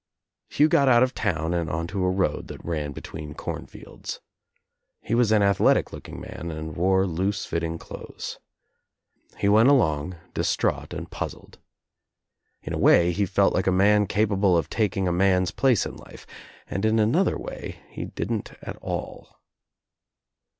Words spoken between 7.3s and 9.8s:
fitting clothes. He went